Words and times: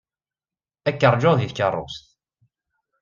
Ad 0.87 0.95
k-ṛjuɣ 0.99 1.33
deg 1.37 1.49
tkeṛṛust. 1.51 2.05